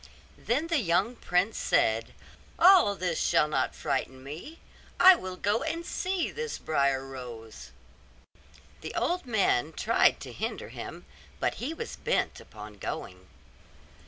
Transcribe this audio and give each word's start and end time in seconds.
Then 0.39 0.65
the 0.65 0.79
young 0.79 1.15
prince 1.15 1.59
said, 1.59 2.15
'All 2.57 2.95
this 2.95 3.21
shall 3.23 3.47
not 3.47 3.75
frighten 3.75 4.23
me; 4.23 4.57
I 4.99 5.13
will 5.15 5.35
go 5.37 5.61
and 5.61 5.85
see 5.85 6.31
this 6.31 6.57
Briar 6.57 7.05
Rose.' 7.05 7.69
The 8.81 8.95
old 8.95 9.27
man 9.27 9.73
tried 9.73 10.19
to 10.21 10.33
hinder 10.33 10.69
him, 10.69 11.05
but 11.39 11.53
he 11.61 11.71
was 11.75 11.97
bent 11.97 12.39
upon 12.39 12.79
going. 12.79 13.27